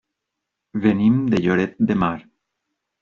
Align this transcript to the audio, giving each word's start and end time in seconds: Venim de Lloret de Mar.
Venim 0.85 1.19
de 1.33 1.43
Lloret 1.45 1.77
de 1.93 1.99
Mar. 2.05 2.17